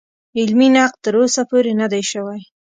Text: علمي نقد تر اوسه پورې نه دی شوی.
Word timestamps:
علمي 0.39 0.67
نقد 0.75 0.97
تر 1.05 1.13
اوسه 1.21 1.41
پورې 1.49 1.71
نه 1.81 1.87
دی 1.93 2.03
شوی. 2.11 2.41